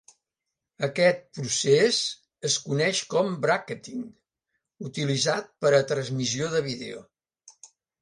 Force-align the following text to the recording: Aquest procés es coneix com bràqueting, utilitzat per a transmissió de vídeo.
Aquest 0.87 1.19
procés 1.39 1.99
es 2.49 2.57
coneix 2.65 3.03
com 3.15 3.31
bràqueting, 3.45 4.03
utilitzat 4.91 5.55
per 5.63 5.77
a 5.83 5.87
transmissió 5.95 6.53
de 6.59 6.69
vídeo. 6.73 7.09